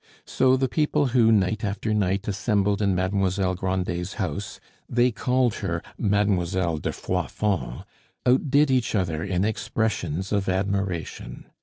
So 0.25 0.57
the 0.57 0.67
people 0.67 1.09
who, 1.13 1.31
night 1.31 1.63
after 1.63 1.93
night, 1.93 2.27
assembled 2.27 2.81
in 2.81 2.95
Mademoiselle 2.95 3.53
Grandet's 3.53 4.15
house 4.15 4.59
(they 4.89 5.11
called 5.11 5.53
her 5.57 5.83
Mademoiselle 5.95 6.79
de 6.79 6.91
Froidfond) 6.91 7.85
outdid 8.25 8.71
each 8.71 8.95
other 8.95 9.23
in 9.23 9.45
expressions 9.45 10.31
of 10.31 10.49
admiration. 10.49 11.45